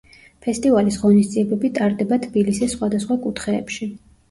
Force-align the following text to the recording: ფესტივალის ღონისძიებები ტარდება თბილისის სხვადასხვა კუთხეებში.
ფესტივალის 0.45 0.97
ღონისძიებები 1.01 1.71
ტარდება 1.77 2.21
თბილისის 2.25 2.77
სხვადასხვა 2.79 3.21
კუთხეებში. 3.29 3.93